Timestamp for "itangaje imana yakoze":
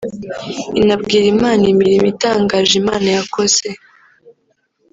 2.13-3.67